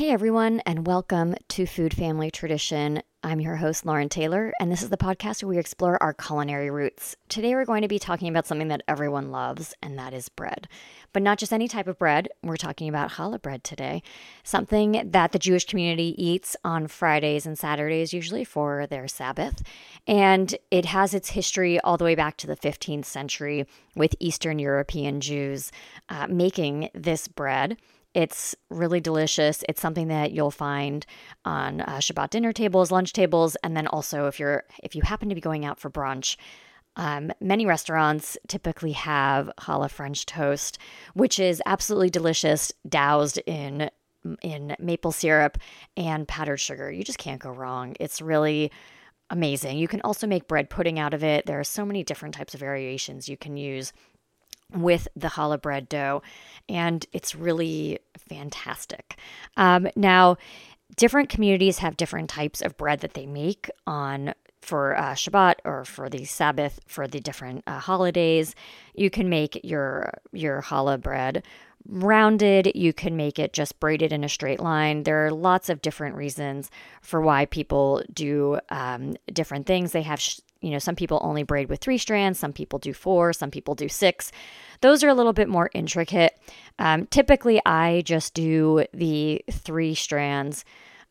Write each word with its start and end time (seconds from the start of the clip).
Hey 0.00 0.12
everyone, 0.12 0.60
and 0.60 0.86
welcome 0.86 1.34
to 1.48 1.66
Food 1.66 1.92
Family 1.92 2.30
Tradition. 2.30 3.02
I'm 3.22 3.38
your 3.38 3.56
host, 3.56 3.84
Lauren 3.84 4.08
Taylor, 4.08 4.50
and 4.58 4.72
this 4.72 4.82
is 4.82 4.88
the 4.88 4.96
podcast 4.96 5.42
where 5.42 5.50
we 5.50 5.58
explore 5.58 6.02
our 6.02 6.14
culinary 6.14 6.70
roots. 6.70 7.16
Today 7.28 7.54
we're 7.54 7.66
going 7.66 7.82
to 7.82 7.86
be 7.88 7.98
talking 7.98 8.28
about 8.28 8.46
something 8.46 8.68
that 8.68 8.80
everyone 8.88 9.30
loves, 9.30 9.74
and 9.82 9.98
that 9.98 10.14
is 10.14 10.30
bread. 10.30 10.68
But 11.12 11.20
not 11.20 11.36
just 11.36 11.52
any 11.52 11.68
type 11.68 11.86
of 11.86 11.98
bread, 11.98 12.30
we're 12.42 12.56
talking 12.56 12.88
about 12.88 13.10
challah 13.10 13.42
bread 13.42 13.62
today, 13.62 14.02
something 14.42 15.10
that 15.10 15.32
the 15.32 15.38
Jewish 15.38 15.66
community 15.66 16.14
eats 16.16 16.56
on 16.64 16.86
Fridays 16.86 17.44
and 17.44 17.58
Saturdays, 17.58 18.14
usually 18.14 18.44
for 18.44 18.86
their 18.86 19.06
Sabbath. 19.06 19.62
And 20.06 20.56
it 20.70 20.86
has 20.86 21.12
its 21.12 21.28
history 21.28 21.78
all 21.80 21.98
the 21.98 22.04
way 22.04 22.14
back 22.14 22.38
to 22.38 22.46
the 22.46 22.56
15th 22.56 23.04
century 23.04 23.66
with 23.94 24.16
Eastern 24.18 24.58
European 24.58 25.20
Jews 25.20 25.70
uh, 26.08 26.26
making 26.26 26.88
this 26.94 27.28
bread. 27.28 27.76
It's 28.14 28.56
really 28.70 29.00
delicious. 29.00 29.62
It's 29.68 29.80
something 29.80 30.08
that 30.08 30.32
you'll 30.32 30.50
find 30.50 31.06
on 31.44 31.80
uh, 31.82 31.98
Shabbat 31.98 32.30
dinner 32.30 32.52
tables, 32.52 32.90
lunch 32.90 33.12
tables, 33.12 33.56
and 33.62 33.76
then 33.76 33.86
also 33.86 34.26
if 34.26 34.40
you're 34.40 34.64
if 34.82 34.94
you 34.94 35.02
happen 35.02 35.28
to 35.28 35.34
be 35.34 35.40
going 35.40 35.64
out 35.64 35.78
for 35.78 35.90
brunch. 35.90 36.36
Um, 36.96 37.30
many 37.40 37.66
restaurants 37.66 38.36
typically 38.48 38.92
have 38.92 39.48
challah 39.60 39.90
French 39.90 40.26
toast, 40.26 40.78
which 41.14 41.38
is 41.38 41.62
absolutely 41.66 42.10
delicious, 42.10 42.72
doused 42.88 43.38
in 43.46 43.90
in 44.42 44.76
maple 44.78 45.12
syrup 45.12 45.56
and 45.96 46.28
powdered 46.28 46.58
sugar. 46.58 46.90
You 46.90 47.04
just 47.04 47.18
can't 47.18 47.40
go 47.40 47.50
wrong. 47.50 47.96
It's 48.00 48.20
really 48.20 48.70
amazing. 49.30 49.78
You 49.78 49.88
can 49.88 50.00
also 50.02 50.26
make 50.26 50.48
bread 50.48 50.68
pudding 50.68 50.98
out 50.98 51.14
of 51.14 51.22
it. 51.22 51.46
There 51.46 51.60
are 51.60 51.64
so 51.64 51.86
many 51.86 52.02
different 52.02 52.34
types 52.34 52.54
of 52.54 52.60
variations 52.60 53.28
you 53.28 53.36
can 53.36 53.56
use 53.56 53.92
with 54.74 55.08
the 55.16 55.28
challah 55.28 55.60
bread 55.60 55.88
dough, 55.88 56.22
and 56.68 57.06
it's 57.12 57.34
really 57.34 57.98
fantastic. 58.28 59.16
Um, 59.56 59.88
now, 59.96 60.36
different 60.96 61.28
communities 61.28 61.78
have 61.78 61.96
different 61.96 62.30
types 62.30 62.60
of 62.60 62.76
bread 62.76 63.00
that 63.00 63.14
they 63.14 63.26
make 63.26 63.70
on 63.86 64.34
for 64.60 64.96
uh, 64.96 65.14
Shabbat 65.14 65.54
or 65.64 65.84
for 65.84 66.08
the 66.08 66.24
Sabbath 66.24 66.80
for 66.86 67.08
the 67.08 67.20
different 67.20 67.64
uh, 67.66 67.78
holidays. 67.78 68.54
You 68.94 69.10
can 69.10 69.28
make 69.28 69.60
your 69.64 70.12
your 70.32 70.62
challah 70.62 71.00
bread 71.00 71.42
rounded. 71.88 72.72
You 72.74 72.92
can 72.92 73.16
make 73.16 73.38
it 73.38 73.52
just 73.52 73.80
braided 73.80 74.12
in 74.12 74.22
a 74.22 74.28
straight 74.28 74.60
line. 74.60 75.04
There 75.04 75.26
are 75.26 75.30
lots 75.30 75.68
of 75.70 75.80
different 75.82 76.16
reasons 76.16 76.70
for 77.00 77.20
why 77.20 77.46
people 77.46 78.02
do 78.12 78.58
um, 78.68 79.16
different 79.32 79.66
things. 79.66 79.92
They 79.92 80.02
have 80.02 80.20
sh- 80.20 80.40
you 80.60 80.70
know, 80.70 80.78
some 80.78 80.96
people 80.96 81.20
only 81.22 81.42
braid 81.42 81.68
with 81.68 81.80
three 81.80 81.98
strands, 81.98 82.38
some 82.38 82.52
people 82.52 82.78
do 82.78 82.92
four, 82.92 83.32
some 83.32 83.50
people 83.50 83.74
do 83.74 83.88
six. 83.88 84.30
Those 84.80 85.02
are 85.02 85.08
a 85.08 85.14
little 85.14 85.32
bit 85.32 85.48
more 85.48 85.70
intricate. 85.74 86.38
Um, 86.78 87.06
typically, 87.06 87.60
I 87.64 88.02
just 88.04 88.34
do 88.34 88.84
the 88.92 89.42
three 89.50 89.94
strands 89.94 90.64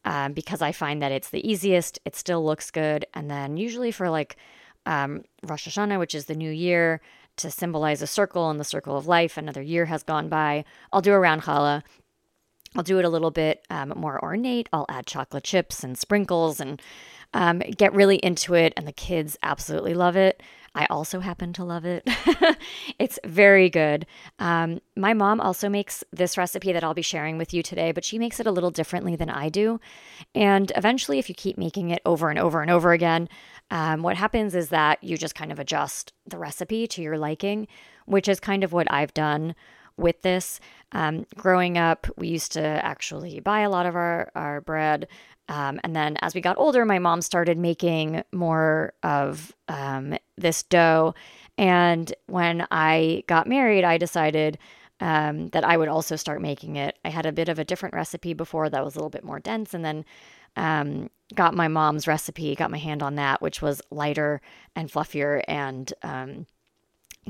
um, 0.06 0.34
because 0.34 0.62
I 0.62 0.72
find 0.72 1.02
that 1.02 1.12
it's 1.12 1.30
the 1.30 1.48
easiest. 1.50 2.00
It 2.06 2.16
still 2.16 2.44
looks 2.46 2.72
good. 2.72 3.06
And 3.14 3.30
then, 3.30 3.58
usually, 3.58 3.92
for 3.92 4.10
like 4.10 4.38
um, 4.86 5.24
Rosh 5.44 5.68
Hashanah, 5.68 6.00
which 6.00 6.16
is 6.16 6.26
the 6.26 6.36
new 6.36 6.52
year, 6.52 7.02
to 7.38 7.50
symbolize 7.50 8.02
a 8.02 8.08
circle 8.08 8.50
and 8.50 8.60
the 8.60 8.66
circle 8.66 8.98
of 8.98 9.08
life, 9.08 9.38
another 9.38 9.62
year 9.62 9.86
has 9.86 10.04
gone 10.04 10.28
by, 10.30 10.66
I'll 10.92 11.02
do 11.02 11.14
a 11.14 11.20
round 11.20 11.44
challah. 11.44 11.84
I'll 12.76 12.84
do 12.84 13.00
it 13.00 13.06
a 13.06 13.10
little 13.10 13.32
bit 13.32 13.66
um, 13.70 13.94
more 13.96 14.22
ornate. 14.24 14.70
I'll 14.72 14.86
add 14.90 15.06
chocolate 15.06 15.44
chips 15.44 15.84
and 15.84 15.98
sprinkles 15.98 16.60
and 16.60 16.82
um, 17.34 17.60
get 17.60 17.94
really 17.94 18.18
into 18.18 18.56
it, 18.56 18.74
and 18.76 18.88
the 18.88 18.92
kids 18.92 19.38
absolutely 19.44 19.94
love 19.94 20.16
it. 20.16 20.42
I 20.76 20.86
also 20.86 21.20
happen 21.20 21.52
to 21.54 21.64
love 21.64 21.84
it. 21.86 22.08
it's 23.00 23.20
very 23.26 23.70
good. 23.70 24.06
Um, 24.38 24.80
my 24.96 25.14
mom 25.14 25.42
also 25.42 25.68
makes 25.68 26.04
this 26.12 26.38
recipe 26.38 26.72
that 26.74 26.84
I'll 26.84 26.94
be 26.94 27.02
sharing 27.02 27.38
with 27.38 27.54
you 27.54 27.64
today, 27.64 27.92
but 27.92 28.06
she 28.06 28.20
makes 28.20 28.40
it 28.40 28.48
a 28.48 28.52
little 28.52 28.72
differently 28.72 29.16
than 29.16 29.30
I 29.30 29.50
do. 29.50 29.80
And 30.36 30.72
eventually, 30.76 31.20
if 31.20 31.28
you 31.28 31.36
keep 31.36 31.58
making 31.58 31.90
it 31.90 32.02
over 32.06 32.30
and 32.30 32.40
over 32.40 32.62
and 32.62 32.70
over 32.70 32.92
again, 32.92 33.30
um, 33.72 34.04
what 34.04 34.18
happens 34.18 34.56
is 34.56 34.70
that 34.70 35.04
you 35.04 35.18
just 35.18 35.36
kind 35.36 35.52
of 35.52 35.60
adjust 35.60 36.14
the 36.26 36.38
recipe 36.38 36.88
to 36.88 37.02
your 37.02 37.18
liking, 37.18 37.68
which 38.06 38.28
is 38.28 38.40
kind 38.40 38.64
of 38.64 38.74
what 38.74 38.92
I've 38.92 39.14
done 39.14 39.56
with 40.00 40.22
this. 40.22 40.60
Um, 40.92 41.26
growing 41.36 41.78
up, 41.78 42.08
we 42.18 42.28
used 42.28 42.54
to 42.54 42.64
actually 42.64 43.40
buy 43.40 43.62
a 43.62 43.70
lot 43.70 43.86
of 43.86 43.96
our, 43.96 44.32
our 44.36 44.62
bread. 44.62 45.08
Um, 45.48 45.80
and 45.84 45.96
then 45.96 46.18
as 46.22 46.34
we 46.34 46.42
got 46.42 46.58
older, 46.58 46.86
my 46.86 47.00
mom 47.00 47.22
started 47.22 47.58
making 47.58 48.24
more 48.32 48.94
of 49.04 49.54
um, 49.68 50.16
this 50.38 50.64
dough. 50.64 51.14
And 51.58 52.14
when 52.28 52.66
I 52.72 53.24
got 53.28 53.48
married, 53.48 53.84
I 53.84 53.98
decided 53.98 54.58
um, 55.00 55.50
that 55.50 55.64
I 55.64 55.78
would 55.78 55.88
also 55.88 56.16
start 56.16 56.42
making 56.42 56.76
it. 56.76 56.98
I 57.04 57.10
had 57.10 57.26
a 57.26 57.32
bit 57.32 57.50
of 57.50 57.60
a 57.60 57.64
different 57.64 57.96
recipe 57.96 58.34
before 58.34 58.70
that 58.70 58.84
was 58.84 58.96
a 58.96 59.00
little 59.00 59.10
bit 59.10 59.24
more 59.24 59.40
dense. 59.40 59.74
And 59.74 59.84
then 59.84 60.06
um, 60.56 61.10
got 61.36 61.54
my 61.54 61.68
mom's 61.68 62.08
recipe, 62.08 62.56
got 62.56 62.72
my 62.72 62.78
hand 62.78 63.02
on 63.02 63.16
that, 63.16 63.42
which 63.42 63.62
was 63.62 63.82
lighter 63.92 64.42
and 64.76 64.92
fluffier 64.92 65.44
and 65.48 65.94
um, 66.04 66.46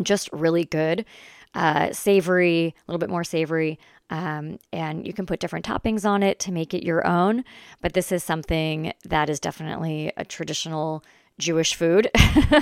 just 0.02 0.30
really 0.32 0.66
good 0.66 1.06
uh, 1.56 1.92
savory, 1.92 2.76
a 2.76 2.92
little 2.92 3.00
bit 3.00 3.10
more 3.10 3.24
savory. 3.24 3.80
Um, 4.10 4.58
and 4.74 5.06
you 5.06 5.14
can 5.14 5.26
put 5.26 5.40
different 5.40 5.66
toppings 5.66 6.08
on 6.08 6.24
it 6.24 6.40
to 6.40 6.52
make 6.52 6.74
it 6.74 6.84
your 6.84 7.06
own. 7.06 7.44
But 7.82 7.94
this 7.94 8.12
is 8.12 8.24
something 8.24 8.94
that 9.06 9.30
is 9.30 9.40
definitely 9.40 10.12
a 10.18 10.26
traditional 10.26 11.04
Jewish 11.38 11.76
food. 11.76 12.10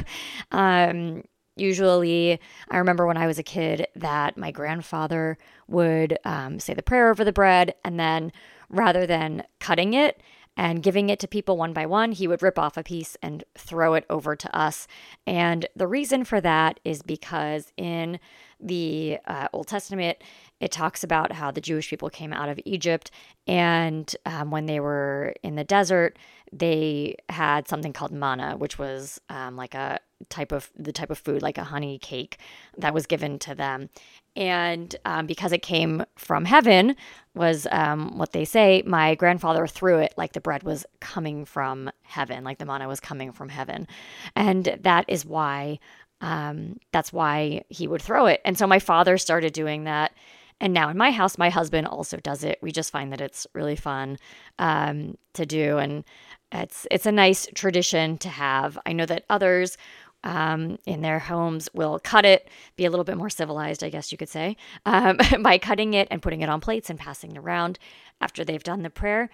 um, 0.52 1.24
usually, 1.56 2.40
I 2.70 2.78
remember 2.78 3.08
when 3.08 3.18
I 3.18 3.28
was 3.28 3.40
a 3.40 3.44
kid 3.44 3.88
that 3.96 4.38
my 4.38 4.52
grandfather 4.52 5.38
would 5.68 6.18
um, 6.26 6.60
say 6.60 6.74
the 6.74 6.84
prayer 6.84 7.10
over 7.10 7.24
the 7.24 7.34
bread, 7.34 7.76
and 7.84 8.00
then 8.00 8.32
rather 8.70 9.06
than 9.06 9.44
cutting 9.60 9.94
it, 9.94 10.22
and 10.58 10.84
giving 10.84 11.10
it 11.10 11.20
to 11.20 11.28
people 11.28 11.56
one 11.56 11.72
by 11.72 11.86
one, 11.86 12.12
he 12.12 12.28
would 12.28 12.42
rip 12.42 12.58
off 12.58 12.76
a 12.76 12.84
piece 12.84 13.16
and 13.22 13.44
throw 13.56 13.94
it 13.94 14.06
over 14.10 14.36
to 14.36 14.58
us. 14.58 14.88
And 15.26 15.68
the 15.76 15.88
reason 15.88 16.26
for 16.26 16.42
that 16.42 16.80
is 16.84 17.02
because 17.04 17.72
in 17.78 18.20
the 18.60 19.20
uh, 19.28 19.48
Old 19.54 19.68
Testament, 19.68 20.18
it 20.60 20.72
talks 20.72 21.04
about 21.04 21.32
how 21.32 21.52
the 21.52 21.62
Jewish 21.62 21.90
people 21.90 22.10
came 22.10 22.34
out 22.34 22.50
of 22.50 22.60
Egypt, 22.66 23.12
and 23.46 24.14
um, 24.26 24.50
when 24.50 24.66
they 24.66 24.80
were 24.80 25.36
in 25.44 25.56
the 25.56 25.64
desert, 25.64 26.18
they 26.52 27.16
had 27.30 27.68
something 27.68 27.94
called 27.94 28.12
manna, 28.12 28.58
which 28.58 28.80
was 28.80 29.22
um, 29.30 29.56
like 29.56 29.76
a 29.76 30.00
type 30.30 30.52
of 30.52 30.72
the 30.76 30.92
type 30.92 31.10
of 31.10 31.18
food, 31.18 31.42
like 31.42 31.58
a 31.58 31.64
honey 31.64 32.00
cake, 32.00 32.38
that 32.78 32.94
was 32.94 33.06
given 33.06 33.40
to 33.40 33.56
them. 33.56 33.90
And 34.36 34.96
um, 35.06 35.26
because 35.26 35.52
it 35.52 35.62
came 35.62 36.06
from 36.16 36.46
heaven, 36.46 36.96
was 37.34 37.68
um, 37.72 38.18
what 38.18 38.32
they 38.34 38.46
say. 38.46 38.84
My 38.86 39.16
grandfather 39.16 39.66
threw 39.68 40.00
it 40.00 40.14
like 40.18 40.34
the 40.34 40.42
bread 40.42 40.64
was 40.64 40.86
coming 41.00 41.46
from 41.46 41.90
heaven, 42.04 42.44
like 42.44 42.58
the 42.58 42.66
manna 42.66 42.88
was 42.88 43.00
coming 43.00 43.32
from 43.32 43.50
heaven, 43.50 43.88
and 44.36 44.78
that 44.82 45.06
is 45.08 45.26
why 45.26 45.80
um, 46.22 46.80
that's 46.92 47.14
why 47.14 47.64
he 47.70 47.88
would 47.88 48.02
throw 48.02 48.26
it. 48.26 48.42
And 48.44 48.58
so 48.58 48.68
my 48.68 48.80
father 48.80 49.18
started 49.18 49.54
doing 49.54 49.84
that. 49.84 50.14
And 50.60 50.74
now 50.74 50.90
in 50.90 50.98
my 50.98 51.12
house, 51.12 51.38
my 51.38 51.50
husband 51.50 51.88
also 51.88 52.18
does 52.18 52.44
it. 52.44 52.58
We 52.62 52.72
just 52.72 52.92
find 52.92 53.12
that 53.14 53.22
it's 53.22 53.46
really 53.54 53.76
fun 53.76 54.18
um, 54.58 55.18
to 55.34 55.46
do, 55.46 55.78
and 55.78 56.04
it's 56.52 56.88
it's 56.90 57.06
a 57.06 57.12
nice 57.12 57.48
tradition 57.54 58.18
to 58.20 58.30
have. 58.30 58.78
I 58.86 58.94
know 58.94 59.06
that 59.06 59.26
others 59.30 59.78
um, 60.24 60.78
in 60.86 61.02
their 61.02 61.20
homes 61.20 61.70
will 61.74 62.00
cut 62.00 62.26
it, 62.26 62.50
be 62.76 62.86
a 62.86 62.90
little 62.90 63.04
bit 63.04 63.18
more 63.18 63.30
civilized, 63.30 63.84
I 63.84 63.90
guess 63.90 64.12
you 64.12 64.18
could 64.18 64.30
say, 64.30 64.58
um, 64.86 65.18
by 65.42 65.58
cutting 65.58 65.94
it 65.94 66.08
and 66.12 66.22
putting 66.22 66.42
it 66.42 66.50
on 66.50 66.62
plates 66.62 66.90
and 66.90 67.00
passing 67.00 67.32
it 67.32 67.38
around 67.38 67.80
after 68.20 68.44
they've 68.44 68.64
done 68.64 68.84
the 68.84 68.90
prayer. 68.90 69.30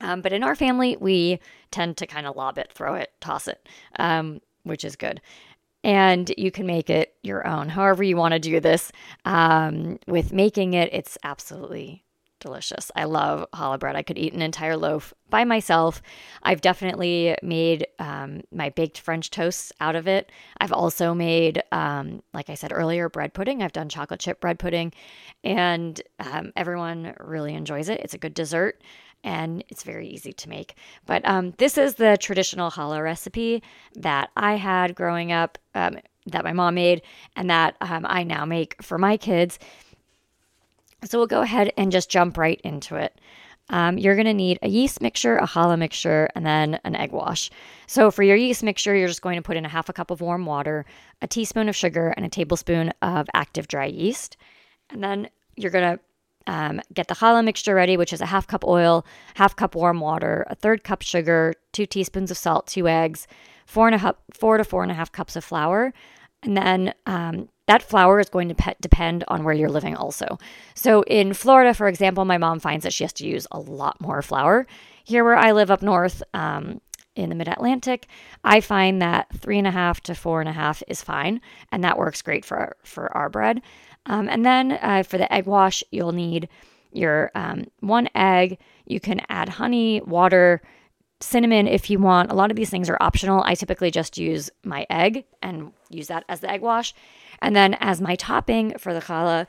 Um, 0.00 0.22
but 0.22 0.32
in 0.32 0.42
our 0.42 0.54
family, 0.54 0.96
we 0.98 1.40
tend 1.70 1.96
to 1.98 2.06
kind 2.06 2.26
of 2.26 2.36
lob 2.36 2.58
it, 2.58 2.72
throw 2.72 2.94
it, 2.94 3.12
toss 3.20 3.46
it, 3.48 3.68
um, 3.98 4.40
which 4.62 4.84
is 4.84 4.96
good 4.96 5.20
and 5.82 6.32
you 6.36 6.50
can 6.50 6.66
make 6.66 6.90
it 6.90 7.14
your 7.22 7.46
own. 7.46 7.68
However, 7.68 8.02
you 8.02 8.16
want 8.16 8.32
to 8.32 8.38
do 8.38 8.60
this 8.60 8.92
um, 9.24 9.98
with 10.06 10.32
making 10.32 10.74
it, 10.74 10.90
it's 10.92 11.16
absolutely 11.24 12.04
delicious. 12.40 12.90
I 12.96 13.04
love 13.04 13.46
challah 13.54 13.78
bread. 13.78 13.96
I 13.96 14.02
could 14.02 14.18
eat 14.18 14.32
an 14.32 14.42
entire 14.42 14.76
loaf 14.76 15.14
by 15.28 15.44
myself. 15.44 16.02
I've 16.42 16.60
definitely 16.60 17.36
made 17.42 17.86
um, 17.98 18.42
my 18.52 18.70
baked 18.70 18.98
French 18.98 19.30
toasts 19.30 19.72
out 19.80 19.96
of 19.96 20.08
it. 20.08 20.32
I've 20.60 20.72
also 20.72 21.14
made, 21.14 21.62
um, 21.70 22.22
like 22.34 22.50
I 22.50 22.54
said 22.54 22.72
earlier, 22.72 23.08
bread 23.08 23.32
pudding. 23.34 23.62
I've 23.62 23.72
done 23.72 23.88
chocolate 23.88 24.20
chip 24.20 24.40
bread 24.40 24.58
pudding, 24.58 24.92
and 25.44 26.00
um, 26.18 26.52
everyone 26.56 27.14
really 27.20 27.54
enjoys 27.54 27.88
it. 27.88 28.00
It's 28.00 28.14
a 28.14 28.18
good 28.18 28.34
dessert 28.34 28.80
and 29.22 29.62
it's 29.68 29.82
very 29.82 30.08
easy 30.08 30.32
to 30.32 30.48
make. 30.48 30.74
But 31.06 31.26
um, 31.28 31.52
this 31.58 31.76
is 31.76 31.94
the 31.94 32.16
traditional 32.18 32.70
challah 32.70 33.02
recipe 33.02 33.62
that 33.96 34.30
I 34.36 34.56
had 34.56 34.94
growing 34.94 35.32
up, 35.32 35.58
um, 35.74 35.98
that 36.26 36.44
my 36.44 36.52
mom 36.52 36.74
made, 36.74 37.02
and 37.36 37.50
that 37.50 37.76
um, 37.80 38.06
I 38.08 38.22
now 38.22 38.44
make 38.44 38.82
for 38.82 38.98
my 38.98 39.16
kids. 39.16 39.58
So 41.04 41.18
we'll 41.18 41.26
go 41.26 41.42
ahead 41.42 41.72
and 41.76 41.90
just 41.90 42.10
jump 42.10 42.36
right 42.36 42.60
into 42.62 42.96
it. 42.96 43.18
Um, 43.70 43.98
you're 43.98 44.16
going 44.16 44.26
to 44.26 44.34
need 44.34 44.58
a 44.62 44.68
yeast 44.68 45.00
mixture, 45.00 45.36
a 45.36 45.46
challah 45.46 45.78
mixture, 45.78 46.28
and 46.34 46.44
then 46.44 46.80
an 46.84 46.96
egg 46.96 47.12
wash. 47.12 47.50
So 47.86 48.10
for 48.10 48.22
your 48.22 48.36
yeast 48.36 48.62
mixture, 48.62 48.94
you're 48.96 49.08
just 49.08 49.22
going 49.22 49.36
to 49.36 49.42
put 49.42 49.56
in 49.56 49.64
a 49.64 49.68
half 49.68 49.88
a 49.88 49.92
cup 49.92 50.10
of 50.10 50.20
warm 50.20 50.44
water, 50.44 50.84
a 51.22 51.28
teaspoon 51.28 51.68
of 51.68 51.76
sugar, 51.76 52.12
and 52.16 52.26
a 52.26 52.28
tablespoon 52.28 52.92
of 53.00 53.28
active 53.32 53.68
dry 53.68 53.86
yeast. 53.86 54.36
And 54.90 55.04
then 55.04 55.28
you're 55.56 55.70
going 55.70 55.96
to 55.96 56.52
um, 56.52 56.80
get 56.92 57.06
the 57.06 57.14
challah 57.14 57.44
mixture 57.44 57.74
ready, 57.74 57.96
which 57.96 58.12
is 58.12 58.20
a 58.20 58.26
half 58.26 58.46
cup 58.48 58.64
oil, 58.64 59.06
half 59.34 59.54
cup 59.54 59.76
warm 59.76 60.00
water, 60.00 60.44
a 60.48 60.56
third 60.56 60.82
cup 60.82 61.02
sugar, 61.02 61.54
two 61.72 61.86
teaspoons 61.86 62.32
of 62.32 62.38
salt, 62.38 62.66
two 62.66 62.88
eggs, 62.88 63.28
four 63.66 63.86
and 63.86 63.94
a 63.94 63.98
half, 63.98 64.16
four 64.34 64.56
to 64.56 64.64
four 64.64 64.82
and 64.82 64.90
a 64.90 64.96
half 64.96 65.12
cups 65.12 65.36
of 65.36 65.44
flour, 65.44 65.92
and 66.42 66.56
then 66.56 66.92
um, 67.06 67.48
that 67.70 67.82
flour 67.82 68.18
is 68.18 68.28
going 68.28 68.48
to 68.48 68.54
pe- 68.54 68.74
depend 68.80 69.22
on 69.28 69.44
where 69.44 69.54
you're 69.54 69.70
living 69.70 69.94
also. 69.94 70.38
So 70.74 71.02
in 71.02 71.32
Florida, 71.34 71.72
for 71.72 71.86
example, 71.86 72.24
my 72.24 72.36
mom 72.36 72.58
finds 72.58 72.82
that 72.82 72.92
she 72.92 73.04
has 73.04 73.12
to 73.14 73.26
use 73.26 73.46
a 73.52 73.60
lot 73.60 74.00
more 74.00 74.22
flour. 74.22 74.66
Here 75.04 75.22
where 75.22 75.36
I 75.36 75.52
live 75.52 75.70
up 75.70 75.80
north, 75.80 76.20
um, 76.34 76.80
in 77.14 77.28
the 77.28 77.34
mid 77.34 77.48
Atlantic, 77.48 78.06
I 78.44 78.60
find 78.60 79.02
that 79.02 79.26
three 79.36 79.58
and 79.58 79.66
a 79.66 79.70
half 79.70 80.00
to 80.02 80.14
four 80.14 80.40
and 80.40 80.48
a 80.48 80.52
half 80.52 80.82
is 80.88 81.02
fine, 81.02 81.40
and 81.70 81.84
that 81.84 81.98
works 81.98 82.22
great 82.22 82.44
for 82.44 82.76
for 82.84 83.14
our 83.16 83.28
bread. 83.28 83.62
Um, 84.06 84.28
and 84.28 84.46
then 84.46 84.72
uh, 84.72 85.02
for 85.02 85.18
the 85.18 85.32
egg 85.32 85.46
wash, 85.46 85.82
you'll 85.90 86.12
need 86.12 86.48
your 86.92 87.30
um, 87.34 87.66
one 87.80 88.08
egg. 88.14 88.58
You 88.86 89.00
can 89.00 89.20
add 89.28 89.48
honey, 89.48 90.00
water, 90.00 90.62
cinnamon 91.20 91.66
if 91.66 91.90
you 91.90 91.98
want. 91.98 92.32
A 92.32 92.34
lot 92.34 92.50
of 92.50 92.56
these 92.56 92.70
things 92.70 92.88
are 92.88 92.96
optional. 93.00 93.42
I 93.44 93.54
typically 93.54 93.90
just 93.90 94.18
use 94.18 94.50
my 94.64 94.86
egg 94.88 95.24
and 95.42 95.72
use 95.90 96.08
that 96.08 96.24
as 96.28 96.40
the 96.40 96.50
egg 96.50 96.62
wash. 96.62 96.94
And 97.42 97.56
then 97.56 97.74
as 97.80 98.00
my 98.00 98.16
topping 98.16 98.74
for 98.78 98.92
the 98.92 99.00
challah, 99.00 99.46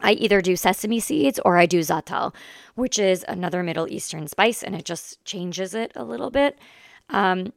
I 0.00 0.12
either 0.12 0.40
do 0.40 0.56
sesame 0.56 1.00
seeds 1.00 1.38
or 1.44 1.56
I 1.56 1.66
do 1.66 1.80
za'atar, 1.80 2.34
which 2.74 2.98
is 2.98 3.24
another 3.28 3.62
Middle 3.62 3.88
Eastern 3.88 4.26
spice, 4.26 4.62
and 4.62 4.74
it 4.74 4.84
just 4.84 5.24
changes 5.24 5.74
it 5.74 5.92
a 5.94 6.04
little 6.04 6.30
bit. 6.30 6.58
Um, 7.10 7.52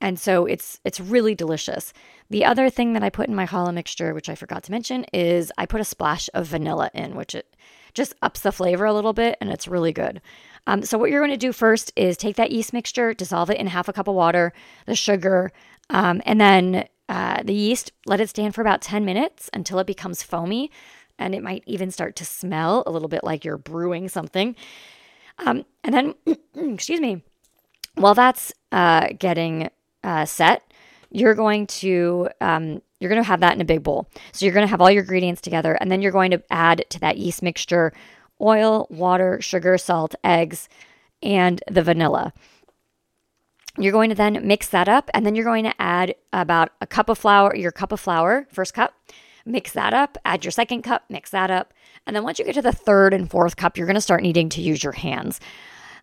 and 0.00 0.18
so 0.18 0.46
it's 0.46 0.78
it's 0.84 1.00
really 1.00 1.34
delicious. 1.34 1.92
The 2.30 2.44
other 2.44 2.70
thing 2.70 2.92
that 2.92 3.02
I 3.02 3.10
put 3.10 3.28
in 3.28 3.34
my 3.34 3.46
challah 3.46 3.74
mixture, 3.74 4.14
which 4.14 4.28
I 4.28 4.34
forgot 4.34 4.62
to 4.64 4.70
mention, 4.70 5.04
is 5.12 5.50
I 5.58 5.66
put 5.66 5.80
a 5.80 5.84
splash 5.84 6.30
of 6.34 6.46
vanilla 6.46 6.90
in, 6.94 7.16
which 7.16 7.34
it 7.34 7.56
just 7.94 8.14
ups 8.22 8.40
the 8.40 8.52
flavor 8.52 8.84
a 8.84 8.92
little 8.92 9.12
bit, 9.12 9.36
and 9.40 9.50
it's 9.50 9.66
really 9.66 9.92
good. 9.92 10.20
Um, 10.66 10.82
so 10.82 10.98
what 10.98 11.10
you're 11.10 11.20
going 11.20 11.32
to 11.32 11.36
do 11.36 11.52
first 11.52 11.92
is 11.96 12.16
take 12.16 12.36
that 12.36 12.52
yeast 12.52 12.72
mixture, 12.72 13.14
dissolve 13.14 13.50
it 13.50 13.58
in 13.58 13.66
half 13.66 13.88
a 13.88 13.92
cup 13.92 14.06
of 14.06 14.14
water, 14.14 14.52
the 14.86 14.94
sugar, 14.94 15.50
um, 15.90 16.20
and 16.26 16.40
then 16.40 16.86
uh, 17.08 17.42
the 17.42 17.54
yeast. 17.54 17.92
Let 18.06 18.20
it 18.20 18.28
stand 18.28 18.54
for 18.54 18.60
about 18.60 18.82
10 18.82 19.04
minutes 19.04 19.50
until 19.52 19.78
it 19.78 19.86
becomes 19.86 20.22
foamy 20.22 20.70
and 21.18 21.34
it 21.34 21.42
might 21.42 21.64
even 21.66 21.90
start 21.90 22.16
to 22.16 22.24
smell 22.24 22.82
a 22.86 22.90
little 22.90 23.08
bit 23.08 23.24
like 23.24 23.44
you're 23.44 23.58
brewing 23.58 24.08
something. 24.08 24.54
Um, 25.38 25.64
and 25.84 25.94
then, 25.94 26.14
excuse 26.54 27.00
me, 27.00 27.22
while 27.94 28.14
that's 28.14 28.52
uh, 28.72 29.08
getting 29.18 29.70
uh, 30.04 30.24
set, 30.24 30.62
you're 31.10 31.34
going 31.34 31.66
to 31.66 32.28
um, 32.40 32.82
you're 33.00 33.08
going 33.08 33.22
to 33.22 33.26
have 33.26 33.40
that 33.40 33.54
in 33.54 33.60
a 33.60 33.64
big 33.64 33.82
bowl. 33.82 34.08
So 34.32 34.44
you're 34.44 34.54
going 34.54 34.66
to 34.66 34.70
have 34.70 34.80
all 34.80 34.90
your 34.90 35.02
ingredients 35.02 35.40
together, 35.40 35.74
and 35.74 35.90
then 35.90 36.02
you're 36.02 36.12
going 36.12 36.32
to 36.32 36.42
add 36.50 36.84
to 36.90 37.00
that 37.00 37.18
yeast 37.18 37.42
mixture 37.42 37.92
oil, 38.40 38.86
water, 38.88 39.40
sugar, 39.40 39.76
salt, 39.76 40.14
eggs, 40.22 40.68
and 41.22 41.62
the 41.68 41.82
vanilla. 41.82 42.32
You're 43.78 43.92
going 43.92 44.10
to 44.10 44.14
then 44.14 44.46
mix 44.46 44.68
that 44.68 44.88
up, 44.88 45.10
and 45.14 45.24
then 45.24 45.34
you're 45.34 45.44
going 45.44 45.64
to 45.64 45.74
add 45.80 46.14
about 46.32 46.70
a 46.80 46.86
cup 46.86 47.08
of 47.08 47.18
flour, 47.18 47.54
your 47.54 47.72
cup 47.72 47.92
of 47.92 48.00
flour, 48.00 48.46
first 48.52 48.74
cup, 48.74 48.94
mix 49.46 49.72
that 49.72 49.94
up, 49.94 50.18
add 50.24 50.44
your 50.44 50.52
second 50.52 50.82
cup, 50.82 51.04
mix 51.08 51.30
that 51.30 51.50
up. 51.50 51.72
And 52.06 52.14
then 52.14 52.24
once 52.24 52.38
you 52.38 52.44
get 52.44 52.54
to 52.54 52.62
the 52.62 52.72
third 52.72 53.14
and 53.14 53.30
fourth 53.30 53.56
cup, 53.56 53.76
you're 53.76 53.86
going 53.86 53.94
to 53.94 54.00
start 54.00 54.22
needing 54.22 54.48
to 54.50 54.60
use 54.60 54.82
your 54.82 54.92
hands. 54.92 55.40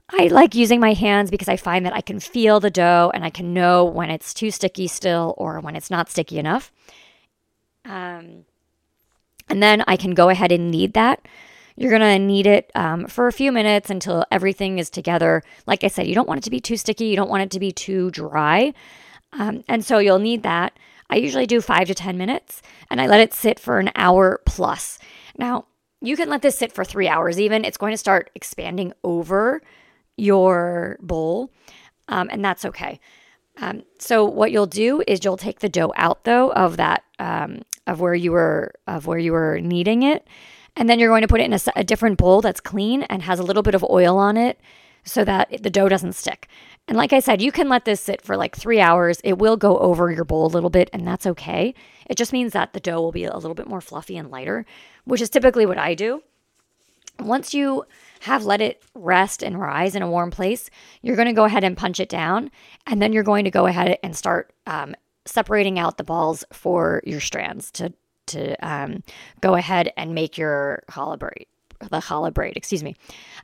I 0.09 0.27
like 0.27 0.53
using 0.53 0.79
my 0.79 0.93
hands 0.93 1.31
because 1.31 1.49
I 1.49 1.57
find 1.57 1.85
that 1.85 1.95
I 1.95 2.01
can 2.01 2.19
feel 2.19 2.59
the 2.59 2.69
dough 2.69 3.11
and 3.13 3.25
I 3.25 3.29
can 3.29 3.53
know 3.53 3.85
when 3.85 4.11
it's 4.11 4.33
too 4.33 4.51
sticky 4.51 4.87
still 4.87 5.33
or 5.37 5.59
when 5.59 5.75
it's 5.75 5.89
not 5.89 6.09
sticky 6.09 6.37
enough. 6.37 6.71
Um, 7.85 8.45
and 9.49 9.61
then 9.61 9.83
I 9.87 9.97
can 9.97 10.13
go 10.13 10.29
ahead 10.29 10.51
and 10.51 10.69
knead 10.69 10.93
that. 10.93 11.27
You're 11.77 11.91
going 11.97 12.01
to 12.01 12.19
knead 12.19 12.47
it 12.47 12.71
um, 12.75 13.07
for 13.07 13.27
a 13.27 13.33
few 13.33 13.51
minutes 13.51 13.89
until 13.89 14.25
everything 14.31 14.79
is 14.79 14.89
together. 14.89 15.43
Like 15.67 15.83
I 15.83 15.87
said, 15.87 16.07
you 16.07 16.15
don't 16.15 16.27
want 16.27 16.39
it 16.39 16.43
to 16.45 16.49
be 16.49 16.59
too 16.59 16.77
sticky, 16.77 17.05
you 17.05 17.15
don't 17.15 17.29
want 17.29 17.43
it 17.43 17.51
to 17.51 17.59
be 17.59 17.71
too 17.71 18.11
dry. 18.11 18.73
Um, 19.33 19.63
and 19.67 19.83
so 19.83 19.97
you'll 19.97 20.19
need 20.19 20.43
that. 20.43 20.77
I 21.09 21.17
usually 21.17 21.45
do 21.45 21.61
five 21.61 21.87
to 21.87 21.93
10 21.93 22.17
minutes 22.17 22.61
and 22.89 23.01
I 23.01 23.07
let 23.07 23.19
it 23.19 23.33
sit 23.33 23.59
for 23.59 23.79
an 23.79 23.91
hour 23.95 24.41
plus. 24.45 24.97
Now, 25.37 25.65
you 26.01 26.15
can 26.15 26.29
let 26.29 26.41
this 26.41 26.57
sit 26.57 26.71
for 26.71 26.83
three 26.83 27.07
hours 27.07 27.39
even. 27.39 27.65
It's 27.65 27.77
going 27.77 27.93
to 27.93 27.97
start 27.97 28.29
expanding 28.35 28.93
over 29.03 29.61
your 30.17 30.97
bowl, 31.01 31.51
um, 32.07 32.29
and 32.31 32.43
that's 32.43 32.65
okay. 32.65 32.99
Um, 33.57 33.83
so 33.99 34.25
what 34.25 34.51
you'll 34.51 34.67
do 34.67 35.01
is 35.07 35.23
you'll 35.23 35.37
take 35.37 35.59
the 35.59 35.69
dough 35.69 35.93
out 35.95 36.25
though 36.25 36.51
of 36.51 36.77
that 36.77 37.03
um, 37.19 37.61
of 37.87 38.01
where 38.01 38.13
you 38.13 38.33
were 38.33 38.73
of 38.85 39.07
where 39.07 39.17
you 39.17 39.31
were 39.31 39.59
kneading 39.61 40.03
it, 40.03 40.27
and 40.75 40.89
then 40.89 40.99
you're 40.99 41.09
going 41.09 41.21
to 41.21 41.27
put 41.27 41.41
it 41.41 41.45
in 41.45 41.53
a, 41.53 41.59
a 41.75 41.83
different 41.83 42.17
bowl 42.17 42.41
that's 42.41 42.59
clean 42.59 43.03
and 43.03 43.23
has 43.23 43.39
a 43.39 43.43
little 43.43 43.63
bit 43.63 43.75
of 43.75 43.85
oil 43.89 44.17
on 44.17 44.37
it 44.37 44.59
so 45.03 45.23
that 45.23 45.61
the 45.61 45.69
dough 45.69 45.87
doesn't 45.87 46.13
stick. 46.13 46.47
And 46.87 46.97
like 46.97 47.13
I 47.13 47.19
said, 47.19 47.41
you 47.41 47.51
can 47.51 47.69
let 47.69 47.85
this 47.85 48.01
sit 48.01 48.21
for 48.21 48.35
like 48.35 48.55
three 48.55 48.79
hours. 48.79 49.21
It 49.23 49.37
will 49.37 49.57
go 49.57 49.77
over 49.77 50.11
your 50.11 50.25
bowl 50.25 50.45
a 50.45 50.53
little 50.53 50.69
bit, 50.69 50.89
and 50.93 51.07
that's 51.07 51.25
okay. 51.27 51.73
It 52.07 52.17
just 52.17 52.33
means 52.33 52.53
that 52.53 52.73
the 52.73 52.79
dough 52.79 53.01
will 53.01 53.11
be 53.11 53.25
a 53.25 53.35
little 53.35 53.55
bit 53.55 53.67
more 53.67 53.81
fluffy 53.81 54.17
and 54.17 54.29
lighter, 54.29 54.65
which 55.05 55.21
is 55.21 55.29
typically 55.29 55.65
what 55.65 55.77
I 55.77 55.93
do. 55.93 56.23
Once 57.19 57.53
you 57.53 57.85
have 58.21 58.45
let 58.45 58.61
it 58.61 58.83
rest 58.93 59.41
and 59.41 59.59
rise 59.59 59.95
in 59.95 60.01
a 60.01 60.09
warm 60.09 60.31
place, 60.31 60.69
you're 61.01 61.15
going 61.15 61.27
to 61.27 61.33
go 61.33 61.45
ahead 61.45 61.63
and 61.63 61.77
punch 61.77 61.99
it 61.99 62.09
down, 62.09 62.51
and 62.85 63.01
then 63.01 63.13
you're 63.13 63.23
going 63.23 63.45
to 63.45 63.51
go 63.51 63.67
ahead 63.67 63.97
and 64.03 64.15
start 64.15 64.53
um, 64.67 64.95
separating 65.25 65.79
out 65.79 65.97
the 65.97 66.03
balls 66.03 66.43
for 66.51 67.01
your 67.05 67.19
strands 67.19 67.71
to 67.71 67.93
to 68.27 68.55
um, 68.67 69.03
go 69.41 69.55
ahead 69.55 69.91
and 69.97 70.13
make 70.13 70.37
your 70.37 70.83
challah 70.89 71.19
braid 71.19 71.47
the 71.79 71.99
challah 71.99 72.33
braid, 72.33 72.55
excuse 72.55 72.83
me. 72.83 72.95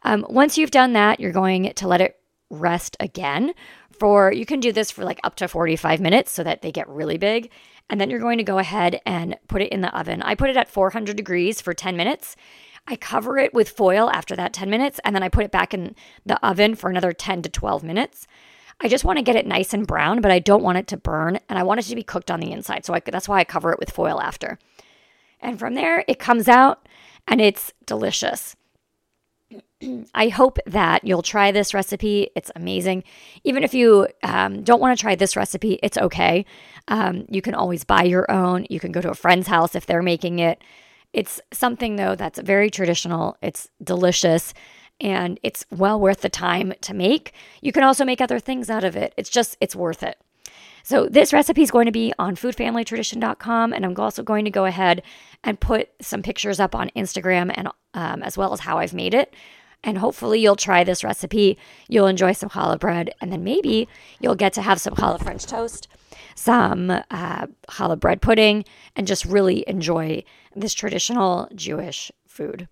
Um, 0.04 0.25
once 0.30 0.57
you've 0.57 0.72
done 0.72 0.94
that, 0.94 1.19
you're 1.19 1.31
going 1.31 1.74
to 1.74 1.88
let 1.88 2.01
it 2.01 2.18
rest 2.50 2.98
again 3.00 3.54
for, 3.92 4.31
you 4.31 4.45
can 4.45 4.60
do 4.60 4.72
this 4.72 4.92
for 4.92 5.04
like 5.04 5.19
up 5.24 5.36
to 5.36 5.48
45 5.48 6.01
minutes 6.01 6.31
so 6.31 6.44
that 6.44 6.62
they 6.62 6.72
get 6.72 6.88
really 6.89 7.18
big. 7.18 7.51
And 7.89 8.00
then 8.00 8.10
you're 8.10 8.19
going 8.19 8.38
to 8.38 8.44
go 8.44 8.57
ahead 8.57 9.01
and 9.06 9.38
put 9.48 9.62
it 9.62 9.72
in 9.72 9.81
the 9.81 9.95
oven. 9.98 10.22
I 10.22 10.36
put 10.36 10.50
it 10.50 10.57
at 10.57 10.69
400 10.69 11.16
degrees 11.16 11.62
for 11.62 11.74
10 11.74 11.98
minutes. 11.98 12.36
I 12.88 12.95
cover 12.95 13.38
it 13.38 13.54
with 13.54 13.69
foil 13.69 14.10
after 14.10 14.36
that 14.36 14.54
10 14.54 14.69
minutes, 14.69 15.00
and 15.06 15.16
then 15.16 15.22
I 15.22 15.30
put 15.30 15.45
it 15.45 15.51
back 15.51 15.74
in 15.74 15.95
the 16.25 16.44
oven 16.45 16.74
for 16.74 16.89
another 16.89 17.13
10 17.13 17.44
to 17.44 17.50
12 17.50 17.84
minutes. 17.84 18.27
I 18.81 18.88
just 18.88 19.06
want 19.06 19.18
to 19.18 19.24
get 19.24 19.36
it 19.36 19.45
nice 19.45 19.74
and 19.74 19.86
brown, 19.86 20.22
but 20.22 20.31
I 20.31 20.39
don't 20.39 20.63
want 20.63 20.80
it 20.80 20.88
to 20.88 20.98
burn, 20.98 21.39
and 21.48 21.60
I 21.60 21.63
want 21.63 21.80
it 21.80 21.83
to 21.83 21.95
be 21.95 22.04
cooked 22.04 22.31
on 22.31 22.39
the 22.39 22.51
inside. 22.51 22.86
So 22.86 22.94
I, 22.94 23.00
that's 23.00 23.30
why 23.30 23.39
I 23.39 23.44
cover 23.44 23.72
it 23.72 23.80
with 23.80 23.92
foil 23.92 24.19
after. 24.19 24.57
And 25.39 25.60
from 25.60 25.75
there, 25.75 26.04
it 26.07 26.19
comes 26.19 26.48
out 26.48 26.88
and 27.28 27.42
it's 27.42 27.74
delicious. 27.86 28.56
I 30.13 30.30
hope 30.30 30.60
that 30.66 31.03
you'll 31.03 31.24
try 31.24 31.51
this 31.51 31.74
recipe. 31.74 32.29
It's 32.36 32.51
amazing. 32.55 33.03
Even 33.44 33.63
if 33.63 33.74
you 33.74 34.08
um, 34.24 34.63
don't 34.63 34.79
want 34.79 34.98
to 34.98 35.01
try 35.01 35.15
this 35.15 35.36
recipe, 35.36 35.79
it's 35.84 35.98
okay. 35.98 36.46
Um, 36.88 37.25
you 37.29 37.41
can 37.41 37.55
always 37.55 37.84
buy 37.84 38.03
your 38.03 38.29
own. 38.32 38.65
You 38.70 38.79
can 38.79 38.91
go 38.91 39.01
to 39.01 39.12
a 39.12 39.15
friend's 39.15 39.48
house 39.48 39.75
if 39.75 39.86
they're 39.86 40.03
making 40.03 40.39
it. 40.39 40.63
It's 41.13 41.41
something, 41.51 41.98
though, 41.98 42.15
that's 42.15 42.39
very 42.39 42.70
traditional. 42.70 43.36
It's 43.41 43.70
delicious 43.84 44.53
and 45.01 45.39
it's 45.43 45.65
well 45.72 46.00
worth 46.00 46.22
the 46.22 46.29
time 46.29 46.74
to 46.81 46.93
make. 46.93 47.34
You 47.60 47.74
can 47.74 47.84
also 47.84 48.05
make 48.05 48.22
other 48.22 48.39
things 48.39 48.70
out 48.70 48.86
of 48.86 48.96
it. 48.96 49.13
It's 49.17 49.29
just, 49.29 49.58
it's 49.60 49.75
worth 49.75 50.03
it. 50.03 50.17
So 50.84 51.08
this 51.08 51.34
recipe 51.34 51.62
is 51.62 51.72
going 51.72 51.86
to 51.86 51.91
be 51.91 52.13
on 52.17 52.36
foodfamilytradition.com, 52.36 53.74
and 53.74 53.86
I'm 53.86 53.96
also 53.98 54.24
going 54.24 54.46
to 54.46 54.51
go 54.51 54.65
ahead 54.65 55.03
and 55.43 55.60
put 55.60 55.89
some 56.01 56.22
pictures 56.22 56.60
up 56.60 56.74
on 56.75 56.89
Instagram 56.96 57.51
and 57.53 57.67
um, 57.93 58.24
as 58.24 58.38
well 58.38 58.53
as 58.53 58.62
how 58.62 58.77
I've 58.77 58.93
made 58.93 59.13
it. 59.13 59.34
And 59.84 59.98
hopefully 59.98 60.39
you'll 60.39 60.55
try 60.55 60.84
this 60.84 61.03
recipe. 61.03 61.58
You'll 61.88 62.08
enjoy 62.08 62.34
some 62.34 62.50
challah 62.50 62.79
bread, 62.79 63.13
and 63.20 63.31
then 63.31 63.43
maybe 63.43 63.88
you'll 64.20 64.36
get 64.36 64.53
to 64.53 64.62
have 64.62 64.79
some 64.79 64.93
challah 64.93 65.22
French 65.22 65.46
toast, 65.46 65.88
some 66.36 66.89
uh, 66.89 67.48
challah 67.67 68.00
bread 68.00 68.22
pudding, 68.22 68.63
and 68.96 69.08
just 69.08 69.25
really 69.25 69.63
enjoy 69.67 70.24
this 70.55 70.74
traditional 70.74 71.50
Jewish 71.55 72.12
food. 72.27 72.67